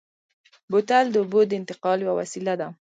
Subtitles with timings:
[0.71, 2.67] بوتل د اوبو د انتقال یوه وسیله ده.